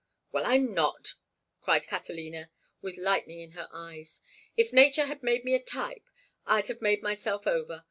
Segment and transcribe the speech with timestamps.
[0.31, 1.13] "Well, I'm not!"
[1.61, 2.49] cried Catalina,
[2.81, 4.19] with lightning in her eyes.
[4.57, 6.09] "If nature had made me a type
[6.43, 7.79] I'd have made myself over.